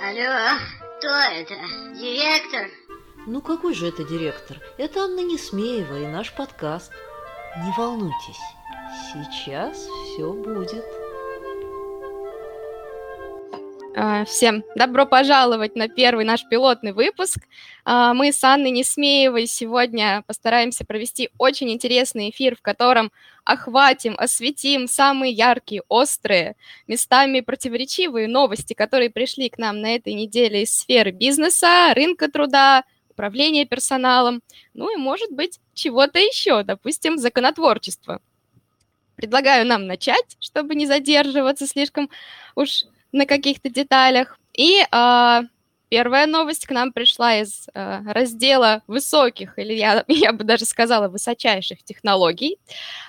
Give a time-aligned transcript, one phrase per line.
[0.00, 0.58] Алло,
[0.98, 1.54] кто это?
[1.98, 2.68] Директор?
[3.26, 4.56] Ну какой же это директор?
[4.76, 6.92] Это Анна Несмеева и наш подкаст.
[7.56, 8.38] Не волнуйтесь,
[9.12, 10.84] сейчас все будет.
[14.00, 17.40] А, всем добро пожаловать на первый наш пилотный выпуск.
[17.84, 23.10] А, мы с Анной Несмеевой сегодня постараемся провести очень интересный эфир, в котором
[23.42, 26.54] охватим, осветим самые яркие, острые,
[26.86, 32.84] местами противоречивые новости, которые пришли к нам на этой неделе из сферы бизнеса, рынка труда,
[33.10, 34.42] управления персоналом,
[34.74, 38.20] ну и, может быть, чего-то еще, допустим, законотворчество.
[39.16, 42.08] Предлагаю нам начать, чтобы не задерживаться слишком
[42.54, 44.38] уж на каких-то деталях.
[44.54, 45.40] И э,
[45.88, 51.08] первая новость к нам пришла из э, раздела высоких, или я, я бы даже сказала,
[51.08, 52.58] высочайших технологий.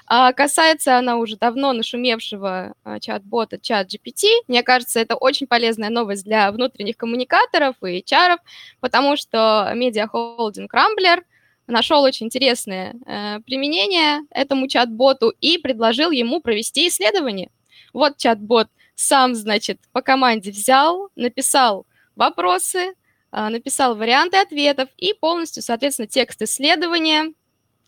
[0.09, 4.27] Э, касается она уже давно нашумевшего э, чат-бота ChatGPT.
[4.47, 8.37] Мне кажется, это очень полезная новость для внутренних коммуникаторов и HR,
[8.79, 11.23] потому что медиахолдинг Rambler
[11.67, 17.49] нашел очень интересное э, применение этому чат-боту и предложил ему провести исследование.
[17.93, 18.67] Вот чат-бот
[18.99, 22.93] сам, значит, по команде взял, написал вопросы,
[23.31, 27.33] а, написал варианты ответов и полностью, соответственно, текст исследования,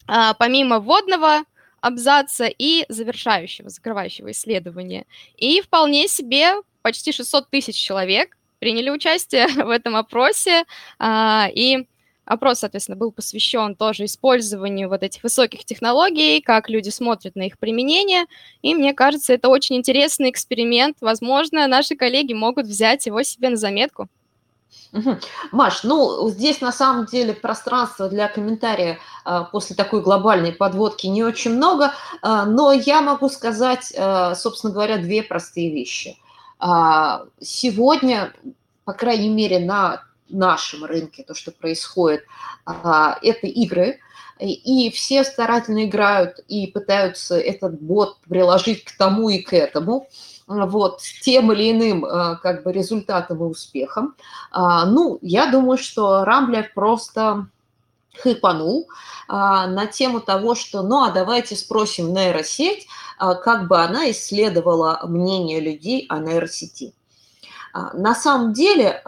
[0.07, 1.43] а, помимо вводного
[1.81, 5.05] абзаца и завершающего, закрывающего исследования.
[5.35, 10.63] И вполне себе почти 600 тысяч человек приняли участие в этом опросе,
[10.97, 11.87] а, и
[12.31, 17.59] Опрос, соответственно, был посвящен тоже использованию вот этих высоких технологий, как люди смотрят на их
[17.59, 18.23] применение.
[18.61, 20.95] И мне кажется, это очень интересный эксперимент.
[21.01, 24.07] Возможно, наши коллеги могут взять его себе на заметку.
[25.51, 31.25] Маш, ну здесь на самом деле пространства для комментария а, после такой глобальной подводки не
[31.25, 36.17] очень много, а, но я могу сказать, а, собственно говоря, две простые вещи.
[37.41, 38.33] Сегодня,
[38.85, 40.03] по крайней мере, на
[40.37, 42.23] нашем рынке, то, что происходит,
[42.65, 43.99] а, это игры,
[44.39, 50.07] и все старательно играют и пытаются этот бот приложить к тому и к этому,
[50.47, 54.15] вот, с тем или иным а, как бы результатом и успехом.
[54.51, 57.47] А, ну, я думаю, что Рамблер просто
[58.21, 58.89] хайпанул
[59.29, 62.85] на тему того, что, ну, а давайте спросим нейросеть,
[63.17, 66.93] как бы она исследовала мнение людей о нейросети.
[67.73, 69.01] На самом деле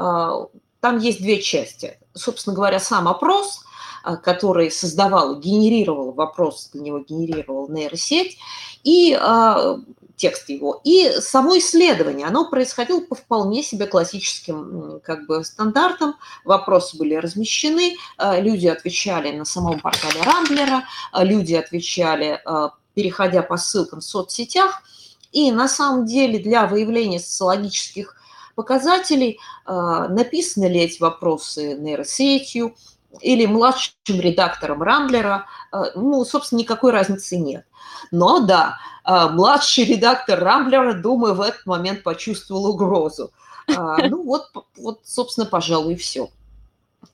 [0.83, 1.97] там есть две части.
[2.13, 3.61] Собственно говоря, сам опрос,
[4.03, 8.37] а, который создавал, генерировал вопрос, для него генерировал нейросеть,
[8.83, 9.77] и э,
[10.17, 10.81] текст его.
[10.83, 16.15] И само исследование, оно происходило по вполне себе классическим как бы, стандартам.
[16.43, 20.83] Вопросы были размещены, э, люди отвечали на самом портале Рамблера,
[21.17, 22.41] люди отвечали,
[22.93, 24.83] переходя по ссылкам в соцсетях.
[25.31, 28.17] И на самом деле для выявления социологических
[28.55, 32.75] показателей, а, написаны ли эти вопросы нейросетью
[33.21, 37.65] или младшим редактором Рамблера, а, ну, собственно, никакой разницы нет.
[38.11, 43.31] Но да, а, младший редактор Рамблера, думаю, в этот момент почувствовал угрозу.
[43.65, 46.29] Ну вот, вот собственно, пожалуй, и все.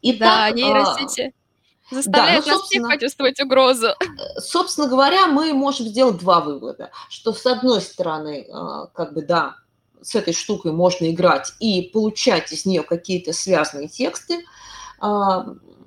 [0.01, 1.33] Итак, да, нейросети
[1.91, 3.88] заставляют да, ну, нас всех почувствовать угрозу.
[4.38, 6.89] Собственно говоря, мы можем сделать два вывода.
[7.07, 8.47] Что, с одной стороны,
[8.94, 9.57] как бы, да,
[10.01, 14.45] с этой штукой можно играть и получать из нее какие-то связанные тексты.
[14.99, 15.45] А,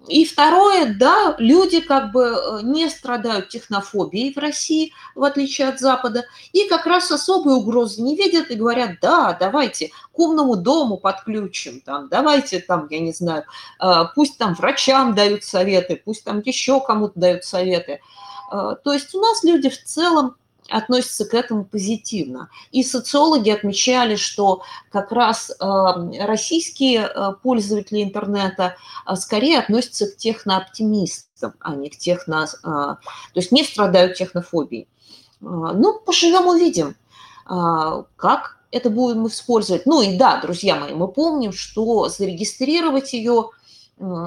[0.08, 5.78] и второе, да, люди как бы э, не страдают технофобией в России, в отличие от
[5.78, 10.96] Запада, и как раз особой угрозы не видят и говорят, да, давайте к умному дому
[10.96, 13.44] подключим, там, давайте там, я не знаю,
[13.78, 18.00] а, пусть там врачам дают советы, пусть там еще кому-то дают советы.
[18.50, 20.36] А, то есть у нас люди в целом
[20.68, 22.48] относятся к этому позитивно.
[22.70, 25.64] И социологи отмечали, что как раз э,
[26.24, 32.46] российские э, пользователи интернета э, скорее относятся к технооптимистам, а не к техно...
[32.62, 32.98] То
[33.34, 34.88] есть не страдают технофобией.
[35.40, 36.94] Ну, поживем увидим,
[37.44, 39.86] как это будем использовать.
[39.86, 43.50] Ну и да, друзья мои, мы помним, что зарегистрировать ее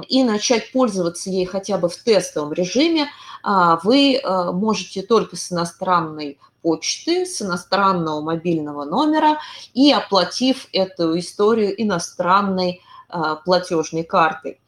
[0.08, 3.10] и начать пользоваться ей хотя бы в тестовом режиме
[3.44, 9.38] а, вы а, можете только с иностранной почты, с иностранного мобильного номера
[9.76, 14.60] и оплатив эту историю иностранной а, платежной картой.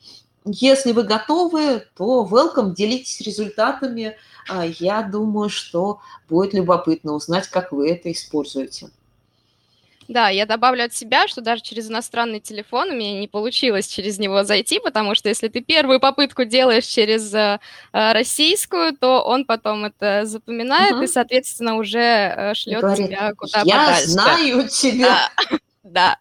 [0.46, 4.16] Если вы готовы, то welcome, делитесь результатами.
[4.80, 6.00] Я думаю, что
[6.30, 8.90] будет любопытно узнать, как вы это используете.
[10.08, 14.20] Да, я добавлю от себя, что даже через иностранный телефон у меня не получилось через
[14.20, 17.60] него зайти, потому что если ты первую попытку делаешь через э,
[17.92, 21.04] э российскую, то он потом это запоминает угу.
[21.04, 24.02] и, соответственно, уже э, шлет Говорит, тебя куда я подальше.
[24.02, 25.30] Я знаю тебя.
[25.50, 25.60] Да.
[25.84, 26.18] да.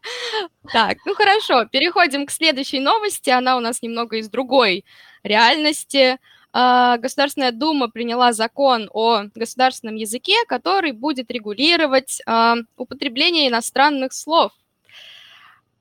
[0.72, 3.30] Так, ну хорошо, переходим к следующей новости.
[3.30, 4.84] Она у нас немного из другой
[5.22, 6.18] реальности.
[6.58, 14.52] А, Государственная Дума приняла закон о государственном языке, который будет регулировать а, употребление иностранных слов.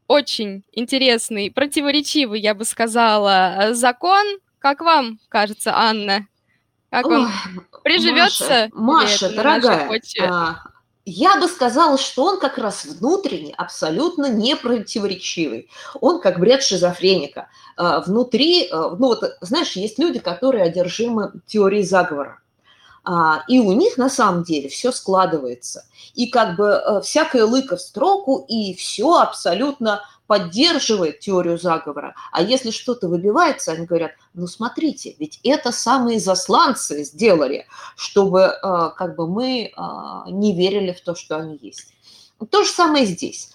[0.08, 4.26] Очень интересный, противоречивый, я бы сказала, закон.
[4.60, 6.28] Как вам кажется, Анна?
[6.90, 7.32] Как вам
[7.86, 8.68] приживется?
[8.74, 10.02] Маша, Маша дорогая,
[11.06, 15.70] я бы сказала, что он как раз внутренне абсолютно не противоречивый.
[16.02, 17.48] Он как бред шизофреника.
[17.78, 22.40] А, внутри, а, ну вот, знаешь, есть люди, которые одержимы теорией заговора.
[23.04, 25.86] А, и у них на самом деле все складывается.
[26.16, 32.16] И как бы всякая лыка в строку, и все абсолютно поддерживает теорию заговора.
[32.32, 38.90] А если что-то выбивается, они говорят, ну смотрите, ведь это самые засланцы сделали, чтобы э,
[38.96, 41.94] как бы мы э, не верили в то, что они есть.
[42.50, 43.52] То же самое здесь.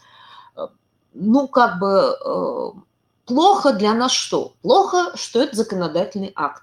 [1.13, 2.71] Ну, как бы э,
[3.27, 4.55] плохо для нас что?
[4.63, 6.63] Плохо, что это законодательный акт.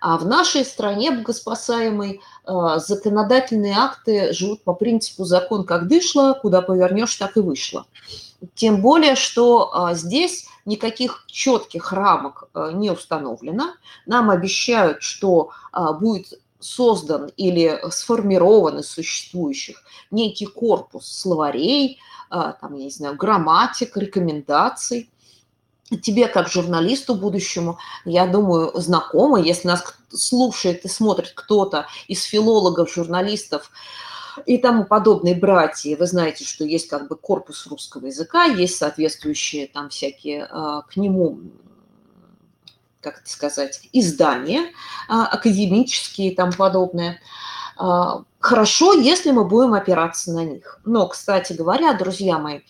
[0.00, 7.14] А в нашей стране богоспасаемой законодательные акты живут по принципу закон как дышло, куда повернешь,
[7.16, 7.84] так и вышло.
[8.54, 13.74] Тем более, что а, здесь никаких четких рамок а, не установлено.
[14.06, 21.98] Нам обещают, что а, будет создан или сформирован из существующих некий корпус словарей,
[22.28, 25.10] там, я не знаю, грамматик, рекомендаций.
[26.02, 32.92] Тебе, как журналисту будущему, я думаю, знакомо, если нас слушает и смотрит кто-то из филологов,
[32.92, 33.70] журналистов,
[34.46, 35.96] и тому подобные братья.
[35.96, 40.96] Вы знаете, что есть как бы корпус русского языка, есть соответствующие там всякие а, к
[40.96, 41.40] нему
[43.00, 44.72] как это сказать, издания
[45.08, 47.18] а, академические и тому подобное.
[47.78, 50.80] А, хорошо, если мы будем опираться на них.
[50.84, 52.60] Но, кстати говоря, друзья мои,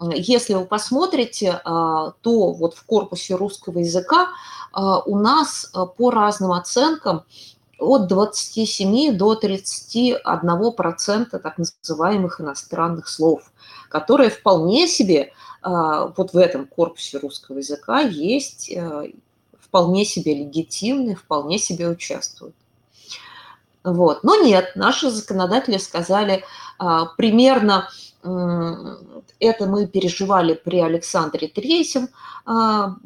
[0.00, 2.12] если вы посмотрите, то
[2.52, 4.28] вот в корпусе русского языка
[4.74, 7.24] у нас по разным оценкам
[7.78, 13.52] от 27 до 31 процента так называемых иностранных слов,
[13.88, 15.32] которые вполне себе
[15.62, 19.12] а, вот в этом корпусе русского языка есть, э,
[19.58, 22.54] вполне себе легитимны, вполне себе участвуют.
[23.82, 24.24] Вот.
[24.24, 26.44] Но нет, наши законодатели сказали
[26.78, 27.88] а, примерно
[29.40, 32.08] это мы переживали при Александре Третьем,
[32.44, 32.96] а,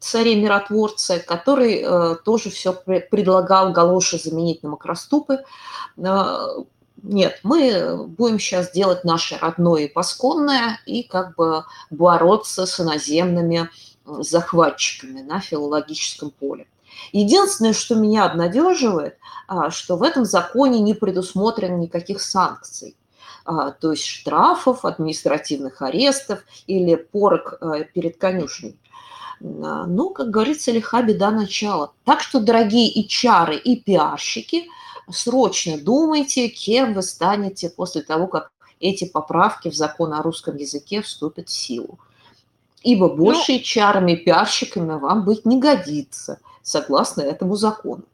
[0.00, 5.44] царе-миротворце, который э, тоже все предлагал галоши заменить на макроступы.
[6.02, 6.46] А,
[7.02, 13.68] нет, мы будем сейчас делать наше родное и посконное и как бы бороться с иноземными
[14.06, 16.66] захватчиками на филологическом поле.
[17.12, 19.16] Единственное, что меня обнадеживает,
[19.46, 22.96] а, что в этом законе не предусмотрено никаких санкций.
[23.44, 28.78] А, то есть штрафов, административных арестов или порок э, перед конюшней.
[29.40, 31.92] А, ну, как говорится, лиха беда начала.
[32.04, 34.66] Так что, дорогие и чары, и пиарщики,
[35.10, 41.02] срочно думайте, кем вы станете после того, как эти поправки в закон о русском языке
[41.02, 41.98] вступят в силу.
[42.82, 48.04] Ибо больше ну, чарами и пиарщиками вам быть не годится, согласно этому закону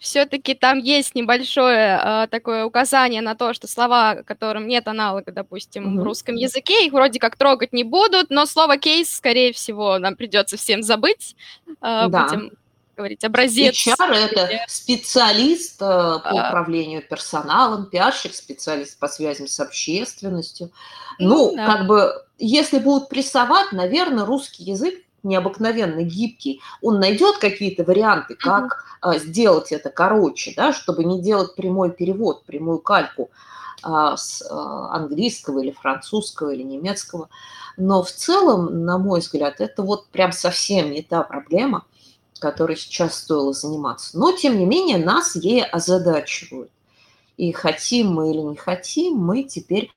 [0.00, 5.98] все-таки там есть небольшое э, такое указание на то, что слова, которым нет аналога, допустим,
[5.98, 6.00] mm-hmm.
[6.00, 10.16] в русском языке, их вроде как трогать не будут, но слово кейс, скорее всего, нам
[10.16, 11.36] придется всем забыть.
[11.82, 12.24] Э, да.
[12.24, 12.52] Будем
[12.96, 13.74] говорить образец.
[13.74, 16.48] HR– это специалист э, по а...
[16.48, 20.70] управлению персоналом, пиарщик, специалист по связям с общественностью.
[21.18, 21.66] Ну, ну да.
[21.66, 28.84] как бы, если будут прессовать, наверное, русский язык необыкновенно гибкий, он найдет какие-то варианты, как
[29.02, 29.18] mm-hmm.
[29.18, 33.30] сделать это короче, да, чтобы не делать прямой перевод, прямую кальку
[33.82, 37.28] а, с а, английского или французского или немецкого.
[37.76, 41.84] Но в целом, на мой взгляд, это вот прям совсем не та проблема,
[42.40, 44.18] которой сейчас стоило заниматься.
[44.18, 46.70] Но, тем не менее, нас ей озадачивают.
[47.36, 49.90] И хотим мы или не хотим, мы теперь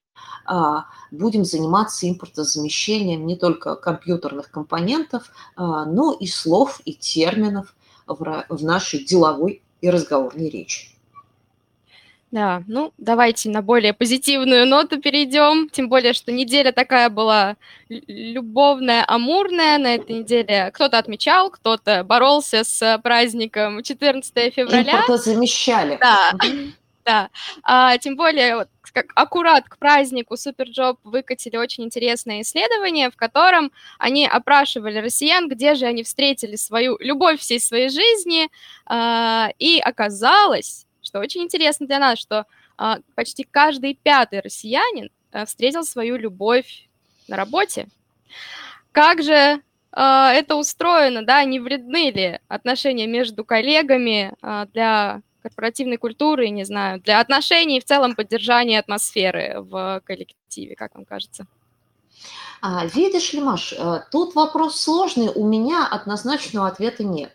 [1.11, 7.75] будем заниматься импортозамещением не только компьютерных компонентов, а, но и слов и терминов
[8.05, 10.89] в нашей деловой и разговорной речи.
[12.33, 17.57] Да, ну давайте на более позитивную ноту перейдем, тем более, что неделя такая была
[17.89, 19.77] любовная, амурная.
[19.77, 25.01] На этой неделе кто-то отмечал, кто-то боролся с праздником 14 февраля.
[25.01, 25.99] Импортозамещали.
[26.01, 26.33] Да,
[27.05, 27.29] да.
[27.63, 33.71] А, тем более, вот, как аккурат к празднику SuperJob выкатили очень интересное исследование, в котором
[33.97, 38.49] они опрашивали россиян, где же они встретили свою любовь всей своей жизни,
[38.85, 42.45] а, и оказалось, что очень интересно для нас, что
[42.77, 46.87] а, почти каждый пятый россиянин а, встретил свою любовь
[47.27, 47.87] на работе.
[48.91, 49.59] Как же э,
[49.91, 56.99] это устроено, да, не вредны ли отношения между коллегами э, для корпоративной культуры, не знаю,
[57.01, 61.45] для отношений и в целом поддержания атмосферы в коллективе, как вам кажется?
[62.61, 67.33] А, видишь ли, Маш, э, тут вопрос сложный, у меня однозначного ответа нет.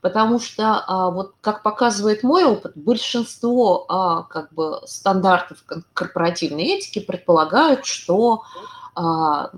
[0.00, 7.00] Потому что, а, вот как показывает мой опыт, большинство а, как бы, стандартов корпоративной этики
[7.00, 8.42] предполагают, что
[8.94, 9.50] а,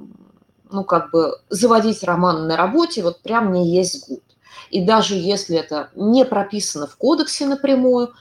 [0.70, 4.22] ну, как бы заводить роман на работе вот прям не есть гуд.
[4.70, 8.12] И даже если это не прописано в кодексе напрямую,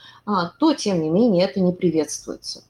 [0.58, 2.64] то, тем не менее, это не приветствуется.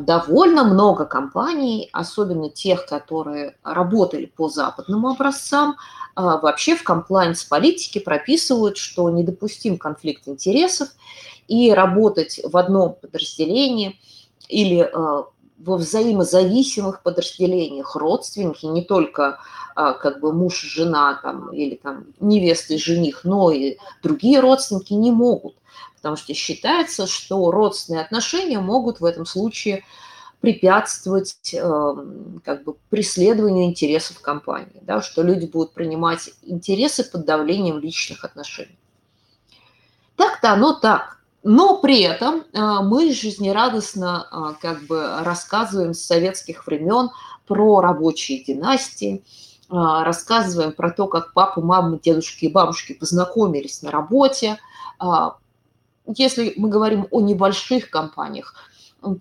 [0.00, 5.76] Довольно много компаний, особенно тех, которые работали по западным образцам,
[6.18, 10.88] а, вообще в комплайнс-политике прописывают, что недопустим конфликт интересов,
[11.46, 14.00] и работать в одном подразделении
[14.48, 15.26] или а,
[15.58, 19.38] во взаимозависимых подразделениях родственники, не только
[19.74, 24.92] а, как бы муж, жена там, или там невеста и жених, но и другие родственники
[24.92, 25.56] не могут,
[25.96, 29.84] потому что считается, что родственные отношения могут в этом случае
[30.40, 37.80] препятствовать эм, как бы, преследованию интересов компании, да, что люди будут принимать интересы под давлением
[37.80, 38.78] личных отношений.
[40.14, 41.17] Так-то оно так.
[41.50, 47.08] Но при этом э, мы жизнерадостно э, как бы рассказываем с советских времен
[47.46, 49.22] про рабочие династии, э,
[49.70, 54.58] рассказываем про то, как папа, мама, дедушки и бабушки познакомились на работе.
[56.04, 58.54] Если мы говорим о небольших компаниях,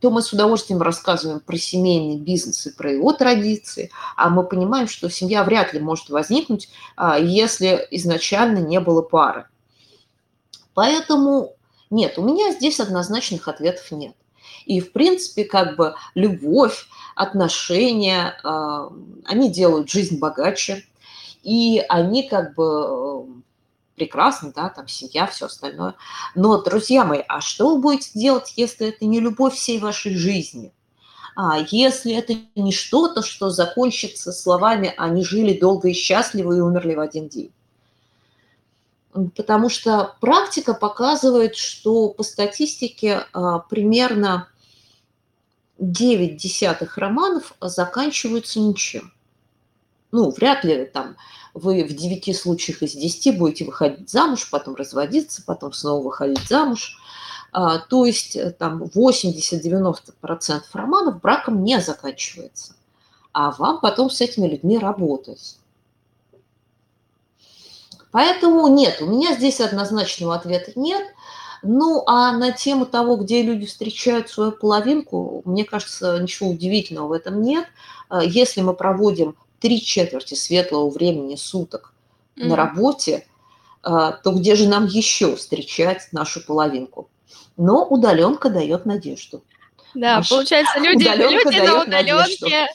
[0.01, 4.89] то мы с удовольствием рассказываем про семейный бизнес и про его традиции, а мы понимаем,
[4.89, 6.67] что семья вряд ли может возникнуть,
[7.22, 9.46] если изначально не было пары.
[10.74, 11.57] Поэтому
[11.89, 14.15] нет, у меня здесь однозначных ответов нет.
[14.65, 18.91] И, в принципе, как бы любовь, отношения, а,
[19.25, 20.86] они делают жизнь богаче,
[21.41, 23.25] и они как бы
[23.96, 25.96] прекрасно, да, там семья, все остальное.
[26.36, 30.72] Но, друзья мои, а что вы будете делать, если это не любовь всей вашей жизни?
[31.36, 36.96] А если это не что-то, что закончится словами «они жили долго и счастливо и умерли
[36.96, 37.51] в один день»?
[39.36, 44.48] Потому что практика показывает, что по статистике а, примерно
[45.80, 49.14] 9 десятых романов заканчиваются ничем.
[50.12, 51.16] Ну, вряд ли там
[51.54, 56.98] вы в 9 случаях из 10 будете выходить замуж, потом разводиться, потом снова выходить замуж.
[57.52, 62.74] А, то есть э, там 80-90% романов браком не заканчивается.
[63.32, 65.57] А вам потом с этими людьми работать.
[68.12, 71.06] Поэтому нет, у меня здесь однозначного ответа нет.
[71.64, 77.12] Ну, а на тему того, где люди встречают свою половинку, мне кажется, ничего удивительного в
[77.12, 77.66] этом нет.
[78.10, 81.94] А, если мы проводим три четверти светлого времени суток
[82.36, 82.46] mm-hmm.
[82.46, 83.28] на работе,
[83.82, 87.10] а, то где же нам еще встречать нашу половинку?
[87.58, 89.44] Но удаленка дает надежду.
[89.96, 90.30] Да, Наш...
[90.30, 92.68] получается, люди, люди на удаленке.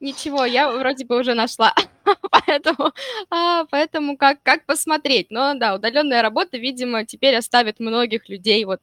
[0.00, 1.74] Ничего, я вроде бы уже нашла.
[2.30, 2.92] поэтому,
[3.30, 5.30] а, поэтому как, как посмотреть?
[5.30, 8.80] Но да, удаленная работа, видимо, теперь оставит многих людей, вот,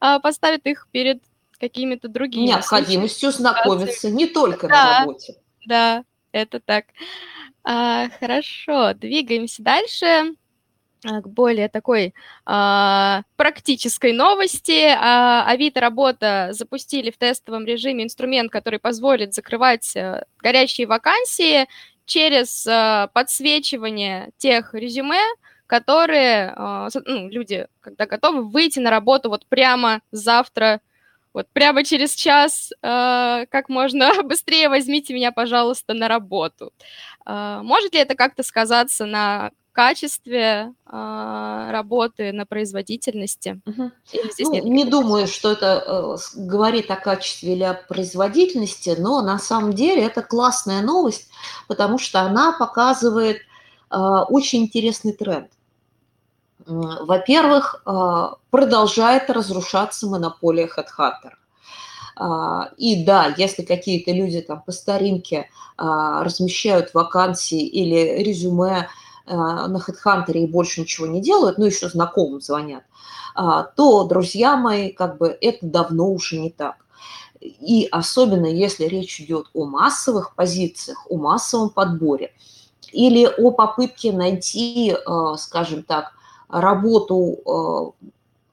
[0.00, 1.22] а, поставит их перед
[1.58, 2.46] какими-то другими.
[2.46, 5.34] Необходимостью знакомиться не только да, на работе.
[5.66, 6.86] Да, это так.
[7.62, 10.34] А, хорошо, двигаемся дальше
[11.04, 12.14] к более такой
[12.46, 14.86] а, практической новости.
[14.88, 21.68] А, Авито Работа запустили в тестовом режиме инструмент, который позволит закрывать а, горящие вакансии
[22.06, 25.22] через а, подсвечивание тех резюме,
[25.66, 30.80] которые а, ну, люди, когда готовы выйти на работу вот прямо завтра
[31.34, 36.72] вот прямо через час э, как можно быстрее возьмите меня, пожалуйста, на работу.
[37.26, 43.60] Э, может ли это как-то сказаться на качестве э, работы, на производительности?
[43.66, 43.90] Угу.
[44.38, 49.74] ну, не думаю, что это э, говорит о качестве или о производительности, но на самом
[49.74, 51.28] деле это классная новость,
[51.68, 53.38] потому что она показывает
[53.90, 55.50] э, очень интересный тренд.
[56.66, 61.32] Во-первых, а, продолжает разрушаться монополия HeadHunter.
[62.16, 68.88] А, и да, если какие-то люди там по старинке размещают вакансии или резюме
[69.26, 72.84] на HeadHunter и больше ничего не делают, ну еще знакомым звонят,
[73.34, 76.76] то, друзья мои, как бы это давно уже не так.
[77.40, 82.32] И особенно если речь идет о массовых позициях, о массовом подборе
[82.92, 84.96] или о попытке найти,
[85.36, 86.12] скажем так,
[86.48, 88.06] работу э,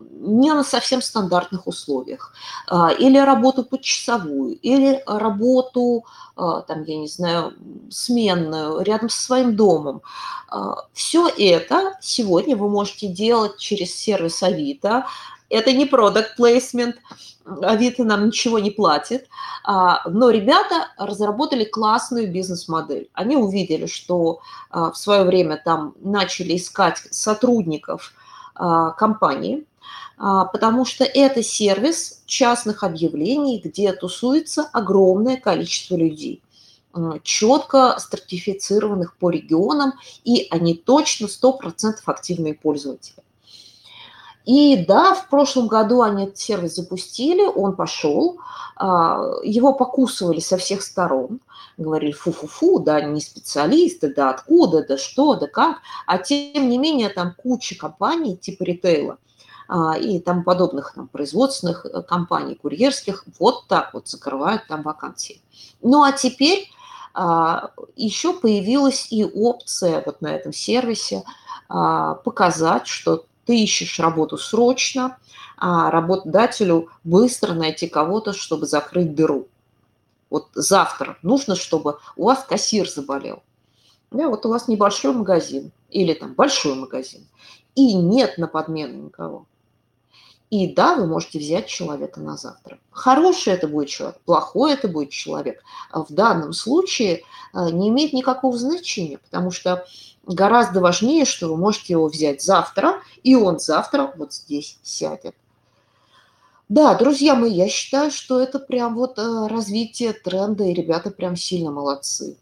[0.10, 2.34] не на совсем стандартных условиях,
[2.68, 6.06] а, или работу подчасовую, или работу,
[6.36, 7.54] а, там, я не знаю,
[7.90, 10.02] сменную, рядом со своим домом.
[10.94, 15.06] Все это сегодня вы можете делать через сервис Авито.
[15.50, 16.96] Это не продукт placement,
[17.46, 19.30] Авито нам ничего не платит,
[19.66, 23.10] но ребята разработали классную бизнес-модель.
[23.14, 24.42] Они увидели, что
[24.72, 28.14] в свое время там начали искать сотрудников
[28.54, 29.71] компании, а,
[30.22, 36.42] потому что это сервис частных объявлений, где тусуется огромное количество людей
[37.24, 43.16] четко стратифицированных по регионам, и они точно 100% активные пользователи.
[44.46, 48.40] И да, в прошлом году они этот сервис запустили, он пошел,
[48.76, 51.40] а, его покусывали со всех сторон,
[51.78, 57.10] говорили фу-фу-фу, да, не специалисты, да откуда, да что, да как, а тем не менее
[57.10, 59.31] там куча компаний типа ритейла– а,
[60.00, 65.42] и тому подобных там, производственных э, компаний, курьерских, вот так вот закрывают там вакансии.
[65.82, 66.70] Ну а теперь
[67.14, 71.24] а, еще появилась и опция вот на этом сервисе
[71.68, 75.18] а, показать, что ты ищешь работу срочно,
[75.58, 79.48] а работодателю быстро найти кого-то, чтобы закрыть дыру.
[80.30, 83.44] Вот завтра нужно, чтобы у вас кассир заболел.
[84.12, 87.28] Да, вот у вас небольшой магазин или там большой магазин,
[87.76, 89.46] и нет на подмену никого.
[90.52, 92.78] И да, вы можете взять человека на завтра.
[92.92, 95.64] Хороший это будет человек, плохой это будет человек.
[95.92, 99.86] А в данном случае э, не имеет никакого значения, потому что
[100.26, 105.36] гораздо важнее, что вы можете его взять завтра, и он завтра вот здесь сядет.
[106.68, 111.38] Да, друзья мои, я считаю, что это прям вот э, развитие тренда, и ребята прям
[111.38, 112.36] сильно молодцы.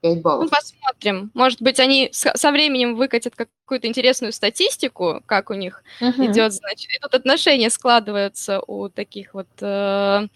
[0.00, 0.44] 5 баллов.
[0.44, 1.30] Ну, посмотрим.
[1.34, 6.26] Может быть, они со временем выкатят какую-то интересную статистику, как у них угу.
[6.26, 9.48] идет, значит, и тут отношения складываются у таких вот...
[9.60, 10.26] Э,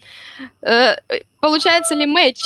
[0.61, 0.95] э,
[1.39, 2.41] получается ли матч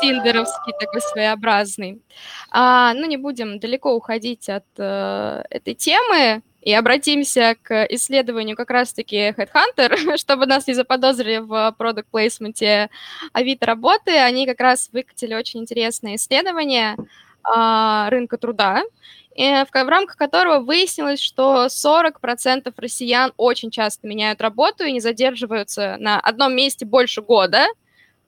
[0.00, 2.02] тиндеровский такой своеобразный?
[2.50, 8.70] А, ну, не будем далеко уходить от э, этой темы и обратимся к исследованию как
[8.70, 12.90] раз-таки Headhunter, чтобы нас не заподозрили в продукт плейсменте
[13.32, 14.16] Авито работы.
[14.16, 16.96] Они как раз выкатили очень интересное исследование
[17.42, 18.82] а, рынка труда,
[19.36, 25.96] в, в рамках которого выяснилось, что 40% россиян очень часто меняют работу и не задерживаются
[25.98, 27.66] на одном месте больше года,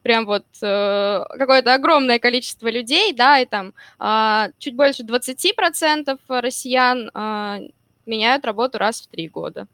[0.02, 7.10] прям вот э, какое-то огромное количество людей, да, и там э, чуть больше 20% россиян
[7.14, 7.68] э,
[8.06, 9.66] меняют работу раз в три года.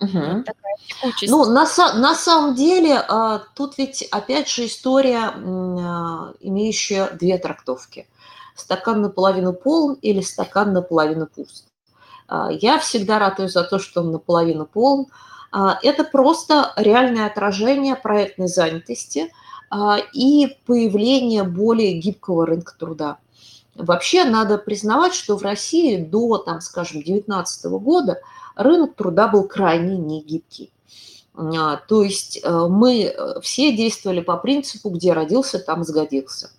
[0.00, 0.44] Угу.
[1.02, 7.38] Вот ну, на, на самом деле, а, тут ведь опять же история, а, имеющая две
[7.38, 8.06] трактовки.
[8.54, 11.66] Стакан наполовину полон или стакан наполовину пуст.
[12.28, 15.06] А, я всегда ратую за то, что он наполовину полон.
[15.82, 19.32] Это просто реальное отражение проектной занятости
[20.12, 23.18] и появление более гибкого рынка труда.
[23.78, 28.20] Вообще надо признавать, что в России до, там, скажем, 2019 года
[28.54, 30.72] рынок труда был крайне негибкий.
[31.34, 36.50] А, то есть э, мы э, все действовали по принципу, где родился, там сгодился.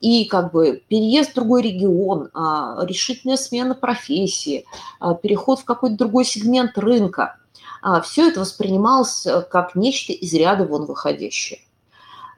[0.00, 4.66] И как бы переезд в другой регион, а, решительная смена профессии,
[5.00, 7.38] а, переход в какой-то другой сегмент рынка,
[8.02, 11.60] все это воспринималось э, как нечто из ряда вон выходящее.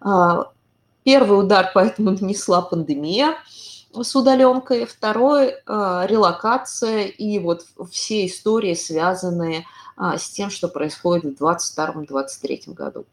[0.00, 3.36] Первый удар поэтому нанесла пандемия–
[3.92, 11.40] с удаленкой, второй а, релокация и вот все истории, связанные а, с тем, что происходит
[11.40, 13.06] в 2022-2023 году.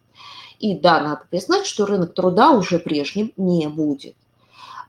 [0.59, 4.15] И да, надо признать, что рынок труда уже прежним не будет.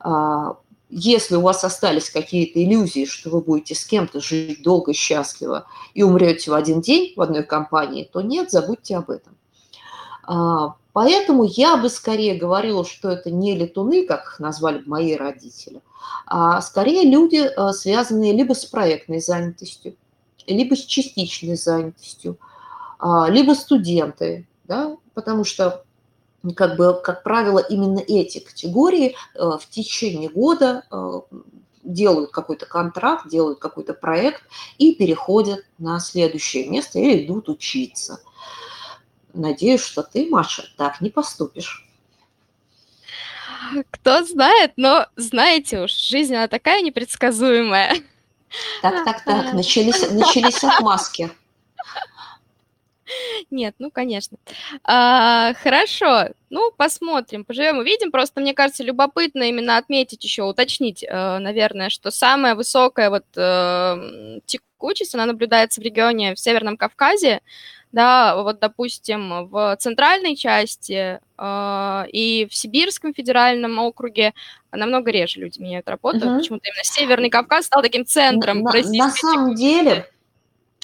[0.00, 0.56] А,
[0.88, 6.02] если у вас остались какие-то иллюзии, что вы будете с кем-то жить долго, счастливо и
[6.02, 9.36] умрете в один день в одной компании, то нет, забудьте об этом.
[10.96, 15.82] Поэтому я бы скорее говорила, что это не летуны, как их назвали мои родители,
[16.24, 19.94] а скорее люди, э, связанные либо с проектной занятостью,
[20.46, 22.38] либо с частичной занятостью,
[22.98, 25.84] а, либо студенты, да, потому что
[26.54, 31.20] как бы, как правило, именно эти категории э, в течение года э,
[31.82, 34.44] делают какой-то контракт, делают какой-то проект
[34.78, 38.20] и переходят на следующее место или идут учиться.
[39.36, 41.86] Надеюсь, что ты, Маша, так не поступишь.
[43.90, 47.96] Кто знает, но знаете уж, жизнь она такая непредсказуемая.
[48.80, 51.30] Так, так, так, начались, начались отмазки.
[53.50, 54.38] Нет, ну, конечно.
[54.84, 58.10] А, хорошо, ну, посмотрим, поживем, увидим.
[58.10, 64.40] Просто, мне кажется, любопытно именно отметить еще, уточнить, э, наверное, что самая высокая вот э,
[64.78, 67.40] участь, она наблюдается в регионе в Северном Кавказе,
[67.96, 74.34] да, вот, допустим, в центральной части э, и в Сибирском федеральном округе
[74.70, 76.18] намного реже люди меняют работу.
[76.18, 76.38] Угу.
[76.38, 78.60] Почему-то именно Северный Кавказ стал таким центром.
[78.60, 80.10] На, на самом деле,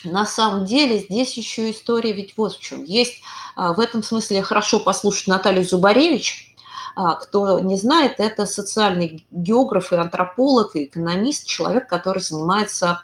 [0.05, 2.83] на самом деле здесь еще история ведь вот в чем.
[2.83, 3.20] Есть
[3.57, 6.57] а, в этом смысле хорошо послушать Наталью Зубаревич.
[6.96, 13.03] А, кто не знает, это социальный географ и антрополог, и экономист, человек, который занимается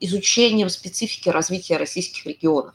[0.00, 2.74] изучением специфики развития российских регионов.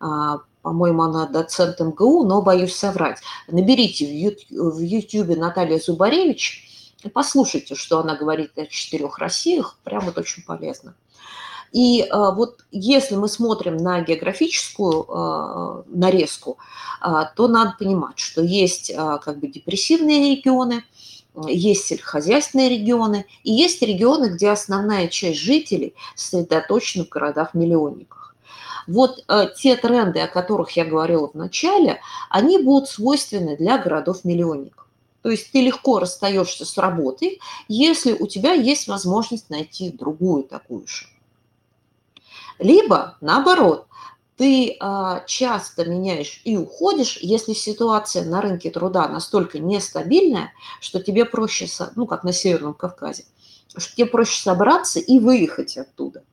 [0.00, 3.20] А, по-моему, она доцент МГУ, но боюсь соврать.
[3.48, 9.78] Наберите в YouTube Наталья Зубаревич и послушайте, что она говорит о четырех Россиях.
[9.84, 10.94] Прям вот очень полезно.
[11.72, 16.58] И а, вот если мы смотрим на географическую а, нарезку,
[17.00, 20.84] а, то надо понимать, что есть как бы депрессивные регионы,
[21.46, 28.34] есть сельскохозяйственные регионы, и есть регионы, где основная часть жителей сосредоточена в городах-миллионниках.
[28.86, 34.86] Вот э, те тренды, о которых я говорила в начале, они будут свойственны для городов-миллионников.
[35.22, 40.86] То есть ты легко расстаешься с работой, если у тебя есть возможность найти другую такую
[40.86, 41.06] же.
[42.58, 43.86] Либо, наоборот,
[44.42, 51.24] ты а, часто меняешь и уходишь, если ситуация на рынке труда настолько нестабильная, что тебе
[51.24, 53.24] проще, ну, как на Северном Кавказе,
[53.68, 56.24] что тебе проще собраться и выехать оттуда,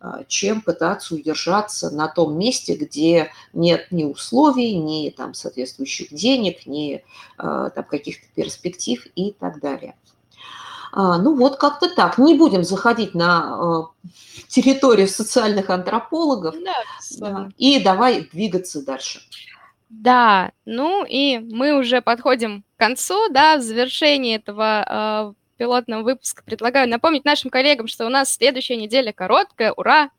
[0.00, 6.66] а, чем пытаться удержаться на том месте, где нет ни условий, ни там соответствующих денег,
[6.66, 7.04] ни
[7.38, 9.94] а, там каких-то перспектив и так далее.
[10.92, 12.18] А, ну вот как-то так.
[12.18, 14.08] Не будем заходить на э,
[14.48, 16.54] территорию социальных антропологов.
[17.18, 19.20] Да, и давай двигаться дальше.
[19.88, 26.44] Да, ну и мы уже подходим к концу, да, в завершении этого э, пилотного выпуска
[26.44, 30.10] предлагаю напомнить нашим коллегам, что у нас следующая неделя короткая, ура!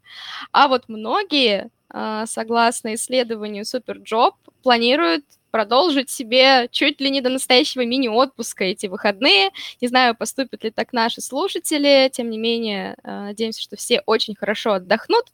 [0.51, 7.85] А вот многие, э, согласно исследованию Superjob, планируют продолжить себе чуть ли не до настоящего
[7.85, 9.51] мини-отпуска эти выходные.
[9.81, 14.35] Не знаю, поступят ли так наши слушатели, тем не менее, э, надеемся, что все очень
[14.35, 15.25] хорошо отдохнут.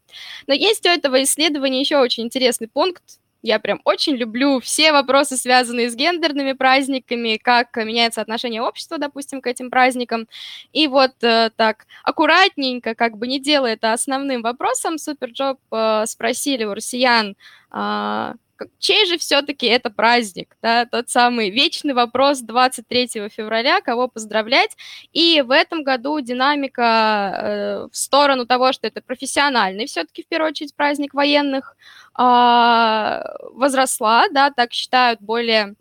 [0.47, 3.03] Но есть у этого исследования еще очень интересный пункт,
[3.47, 9.41] я прям очень люблю все вопросы, связанные с гендерными праздниками, как меняется отношение общества, допустим,
[9.41, 10.27] к этим праздникам.
[10.73, 16.63] И вот э, так аккуратненько, как бы не делая это основным вопросом, SuperJob э, спросили
[16.63, 17.35] у россиян,
[17.71, 18.33] э,
[18.79, 24.75] чей же все-таки это праздник, да, тот самый вечный вопрос 23 февраля, кого поздравлять,
[25.13, 30.51] и в этом году динамика э, в сторону того, что это профессиональный все-таки в первую
[30.51, 31.75] очередь праздник военных,
[32.17, 33.21] э,
[33.53, 35.75] возросла, да, так считают более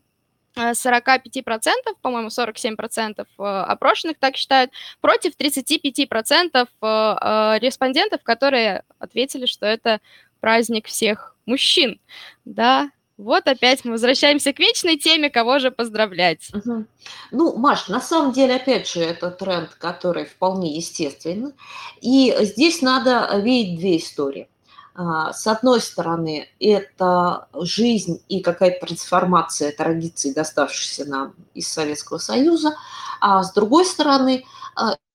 [0.56, 9.66] 45%, по-моему, 47% э, опрошенных так считают, против 35% э, э, респондентов, которые ответили, что
[9.66, 10.00] это
[10.40, 12.00] праздник всех мужчин,
[12.44, 16.50] да, вот опять мы возвращаемся к вечной теме, кого же поздравлять.
[16.52, 16.84] Угу.
[17.30, 21.54] Ну, Маш, на самом деле, опять же, это тренд, который вполне естественный.
[22.02, 24.48] И здесь надо видеть две истории.
[24.94, 32.76] А, с одной стороны, это жизнь и какая-то трансформация традиций, доставшихся нам из Советского Союза,
[33.20, 34.44] а с другой стороны,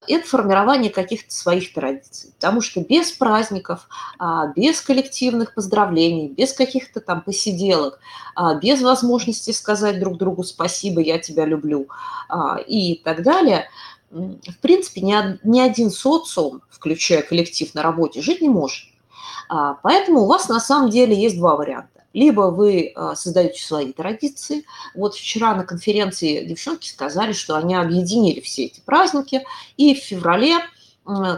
[0.08, 2.32] это формирование каких-то своих традиций.
[2.36, 8.00] Потому что без праздников, а, без коллективных поздравлений, без каких-то там посиделок,
[8.36, 11.88] а, без возможности сказать друг другу спасибо, я тебя люблю
[12.67, 13.69] и так далее,
[14.10, 18.88] в принципе, ни один социум, включая коллектив на работе, жить не может.
[19.84, 24.65] Поэтому у вас на самом деле есть два варианта либо вы а, создаете свои традиции.
[24.95, 29.43] Вот вчера на конференции девчонки сказали, что они объединили все эти праздники,
[29.78, 30.60] и в феврале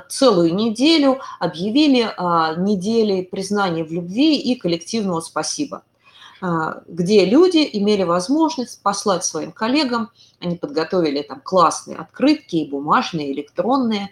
[0.09, 5.83] целую неделю объявили а, неделей признания в любви и коллективного спасибо
[6.41, 13.29] а, где люди имели возможность послать своим коллегам, они подготовили там классные открытки, и бумажные,
[13.29, 14.09] и электронные,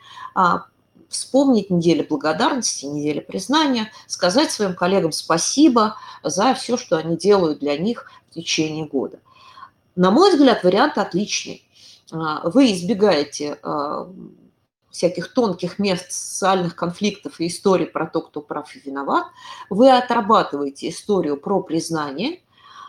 [1.11, 7.77] вспомнить неделю благодарности, неделю признания, сказать своим коллегам спасибо за все, что они делают для
[7.77, 9.19] них в течение года.
[9.95, 11.67] На мой взгляд, вариант отличный.
[12.11, 14.09] А, вы избегаете а,
[14.89, 19.25] всяких тонких мест социальных конфликтов и историй про то, кто прав и виноват.
[19.69, 22.41] Вы отрабатываете историю про признание,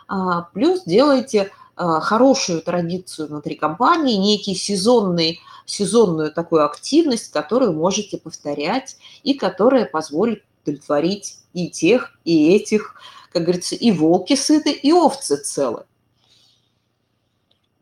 [0.07, 8.97] а, плюс делаете хорошую традицию внутри компании, некий сезонный сезонную такую активность, которую можете повторять
[9.23, 12.95] и которая позволит удовлетворить и тех, и этих,
[13.31, 15.85] как говорится, и волки сыты, и овцы целы.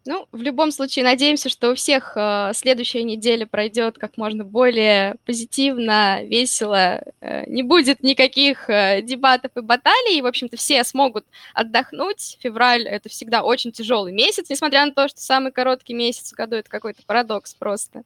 [0.04, 5.16] Ну, в любом случае, надеемся, что у всех э, следующая неделя пройдет как можно более
[5.26, 7.04] позитивно, весело.
[7.22, 10.18] Э, не будет никаких э, дебатов и баталий.
[10.18, 12.38] И, в общем-то, все смогут отдохнуть.
[12.42, 16.56] Февраль— это всегда очень тяжелый месяц, несмотря на то, что самый короткий месяц в году—
[16.58, 18.02] это какой-то парадокс просто.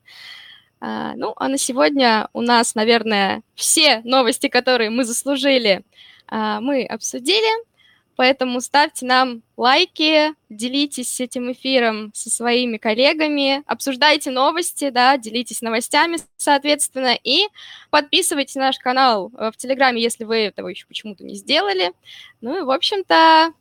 [0.82, 5.84] А, ну, а на сегодня у нас, наверное, все новости, которые мы заслужили,
[6.28, 7.75] а, мы обсудили.
[8.16, 16.18] Поэтому ставьте нам лайки, делитесь этим эфиром со своими коллегами, обсуждайте новости, да, делитесь новостями,
[16.38, 17.48] соответственно, и
[17.90, 21.92] подписывайтесь на наш канал э, в Телеграме, если вы этого еще почему-то не сделали.
[22.42, 23.54] Ну и, в общем-то,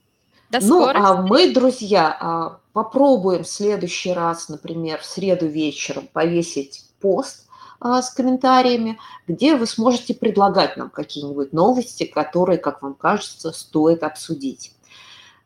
[0.51, 6.85] до Ну, а мы, друзья, а, попробуем в следующий раз, например, в среду вечером повесить
[7.01, 7.49] пост
[7.85, 14.73] с комментариями, где вы сможете предлагать нам какие-нибудь новости, которые, как вам кажется, стоит обсудить.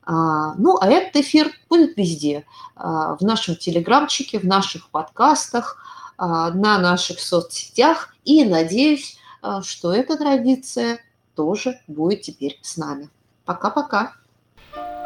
[0.03, 2.47] А, ну, а этот эфир будет везде.
[2.77, 5.77] А, в нашем телеграмчике, в наших подкастах,
[6.19, 8.13] на наших соцсетях.
[8.25, 9.19] И надеюсь,
[9.63, 10.99] что эта традиция
[11.37, 13.09] тоже будет теперь с нами.
[13.45, 14.15] Пока-пока.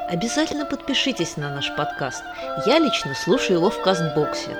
[0.08, 2.24] Обязательно подпишитесь на наш подкаст.
[2.66, 4.56] Я лично слушаю его в Кастбоксе.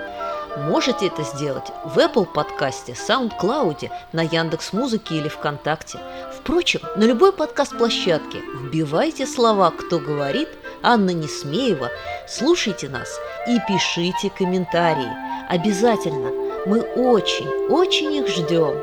[0.57, 5.99] Можете это сделать в Apple подкасте, SoundCloud, на Яндекс Музыке или ВКонтакте.
[6.37, 10.49] Впрочем, на любой подкаст-площадке вбивайте слова «Кто говорит»,
[10.83, 11.91] Анна Несмеева,
[12.29, 13.09] слушайте нас
[13.47, 15.09] и пишите комментарии.
[15.49, 16.31] Обязательно.
[16.67, 18.75] Мы очень, очень их ждем.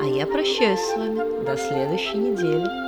[0.00, 2.87] А я прощаюсь с вами до следующей недели.